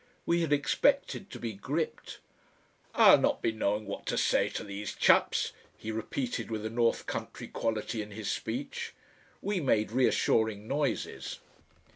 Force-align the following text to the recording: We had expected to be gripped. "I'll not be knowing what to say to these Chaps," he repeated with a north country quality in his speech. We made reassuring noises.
We 0.25 0.41
had 0.41 0.51
expected 0.51 1.29
to 1.29 1.37
be 1.37 1.53
gripped. 1.53 2.17
"I'll 2.95 3.19
not 3.19 3.43
be 3.43 3.51
knowing 3.51 3.85
what 3.85 4.07
to 4.07 4.17
say 4.17 4.49
to 4.49 4.63
these 4.63 4.95
Chaps," 4.95 5.53
he 5.77 5.91
repeated 5.91 6.49
with 6.49 6.65
a 6.65 6.71
north 6.71 7.05
country 7.05 7.47
quality 7.47 8.01
in 8.01 8.09
his 8.09 8.27
speech. 8.31 8.95
We 9.43 9.59
made 9.61 9.91
reassuring 9.91 10.67
noises. 10.67 11.37